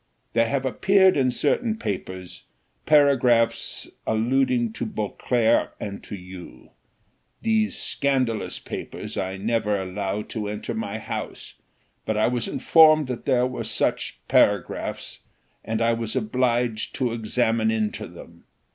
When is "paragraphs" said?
2.87-3.87, 14.27-15.19